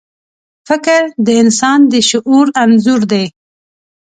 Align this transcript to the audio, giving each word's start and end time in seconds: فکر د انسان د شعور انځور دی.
فکر 0.67 1.01
د 1.25 1.27
انسان 1.41 1.79
د 1.91 1.93
شعور 2.09 2.45
انځور 2.63 3.01
دی. 3.11 3.25